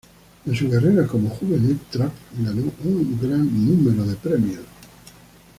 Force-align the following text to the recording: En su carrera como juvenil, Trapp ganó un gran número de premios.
En 0.47 0.55
su 0.55 0.67
carrera 0.67 1.05
como 1.05 1.29
juvenil, 1.29 1.79
Trapp 1.91 2.11
ganó 2.39 2.71
un 2.85 3.19
gran 3.21 3.45
número 3.67 4.03
de 4.03 4.15
premios. 4.15 4.65